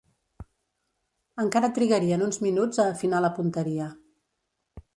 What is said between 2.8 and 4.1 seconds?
a afinar la punteria.